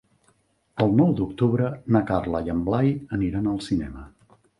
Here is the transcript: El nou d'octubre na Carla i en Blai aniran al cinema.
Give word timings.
El 0.85 0.95
nou 1.01 1.11
d'octubre 1.19 1.69
na 1.95 2.01
Carla 2.11 2.41
i 2.47 2.53
en 2.55 2.63
Blai 2.71 2.89
aniran 3.19 3.51
al 3.53 3.61
cinema. 3.67 4.07